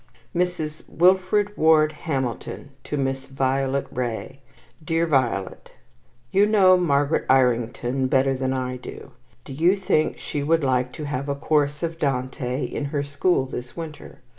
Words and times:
Mrs. 0.35 0.81
Wilfred 0.89 1.55
Ward 1.55 1.91
Hamilton 1.91 2.71
to 2.85 2.97
Miss 2.97 3.27
Violet 3.27 3.85
Wray 3.91 4.39
DEAR 4.83 5.05
VIOLET, 5.05 5.73
You 6.31 6.47
know 6.47 6.75
Margaret 6.75 7.23
Irington 7.29 8.07
better 8.07 8.33
than 8.33 8.51
I 8.51 8.77
do. 8.77 9.11
Do 9.45 9.53
you 9.53 9.75
think 9.75 10.17
she 10.17 10.41
would 10.41 10.63
like 10.63 10.91
to 10.93 11.03
have 11.03 11.29
a 11.29 11.35
course 11.35 11.83
of 11.83 11.99
Dante 11.99 12.65
in 12.65 12.85
her 12.85 13.03
school 13.03 13.45
this 13.45 13.77
winter? 13.77 14.21